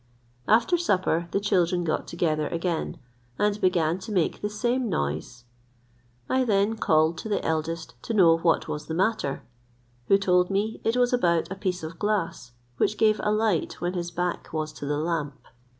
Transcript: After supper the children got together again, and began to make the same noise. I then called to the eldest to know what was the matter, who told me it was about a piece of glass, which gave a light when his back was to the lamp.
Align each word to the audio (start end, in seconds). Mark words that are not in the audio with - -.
After 0.47 0.77
supper 0.79 1.27
the 1.29 1.39
children 1.39 1.83
got 1.83 2.07
together 2.07 2.47
again, 2.47 2.97
and 3.37 3.61
began 3.61 3.99
to 3.99 4.11
make 4.11 4.41
the 4.41 4.49
same 4.49 4.89
noise. 4.89 5.43
I 6.27 6.43
then 6.43 6.75
called 6.75 7.19
to 7.19 7.29
the 7.29 7.45
eldest 7.45 7.93
to 8.05 8.15
know 8.15 8.39
what 8.39 8.67
was 8.67 8.87
the 8.87 8.95
matter, 8.95 9.43
who 10.07 10.17
told 10.17 10.49
me 10.49 10.81
it 10.83 10.97
was 10.97 11.13
about 11.13 11.51
a 11.51 11.55
piece 11.55 11.83
of 11.83 11.99
glass, 11.99 12.51
which 12.77 12.97
gave 12.97 13.21
a 13.23 13.31
light 13.31 13.73
when 13.79 13.93
his 13.93 14.09
back 14.09 14.51
was 14.51 14.73
to 14.73 14.87
the 14.87 14.97
lamp. 14.97 15.37